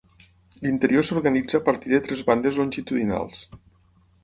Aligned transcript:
L'interior 0.61 1.05
s'organitza 1.09 1.59
a 1.59 1.63
partir 1.69 1.93
de 1.93 2.01
tres 2.09 2.25
bandes 2.31 2.59
longitudinals. 2.63 3.45